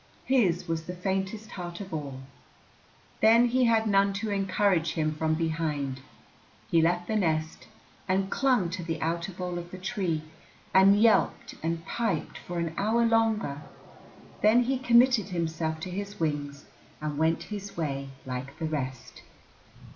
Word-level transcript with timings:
His 0.25 0.67
was 0.67 0.85
the 0.87 0.95
faintest 0.95 1.51
heart 1.51 1.79
of 1.79 1.93
all. 1.93 2.21
Then 3.21 3.49
he 3.49 3.65
had 3.65 3.85
none 3.85 4.13
to 4.13 4.31
encourage 4.31 4.93
him 4.93 5.13
from 5.13 5.35
behind. 5.35 6.01
He 6.71 6.81
left 6.81 7.05
the 7.07 7.15
nest 7.15 7.67
and 8.07 8.31
clung 8.31 8.71
to 8.71 8.81
the 8.81 8.99
outer 8.99 9.31
bole 9.31 9.59
of 9.59 9.69
the 9.69 9.77
tree, 9.77 10.23
and 10.73 10.99
yelped 10.99 11.53
and 11.61 11.85
piped 11.85 12.39
for 12.39 12.57
an 12.57 12.73
hour 12.77 13.05
longer; 13.05 13.61
then 14.41 14.63
he 14.63 14.79
committed 14.79 15.27
himself 15.27 15.79
to 15.81 15.91
his 15.91 16.19
wings 16.19 16.65
and 16.99 17.19
went 17.19 17.43
his 17.53 17.77
way 17.77 18.09
like 18.25 18.57
the 18.57 18.65
rest. 18.65 19.21